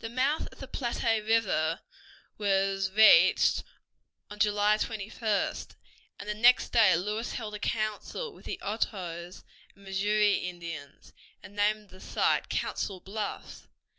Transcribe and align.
The 0.00 0.10
mouth 0.10 0.48
of 0.52 0.58
the 0.60 0.68
Platte 0.68 1.22
River 1.24 1.80
was 2.36 2.90
reached 2.92 3.64
on 4.30 4.38
July 4.38 4.76
21st, 4.76 5.76
and 6.18 6.28
the 6.28 6.34
next 6.34 6.72
day 6.72 6.94
Lewis 6.94 7.32
held 7.32 7.54
a 7.54 7.58
council 7.58 8.34
with 8.34 8.44
the 8.44 8.60
Ottoes 8.60 9.42
and 9.74 9.84
Missouri 9.84 10.34
Indians, 10.46 11.14
and 11.42 11.56
named 11.56 11.88
the 11.88 12.00
site 12.00 12.50
Council 12.50 13.00
Bluffs. 13.00 13.66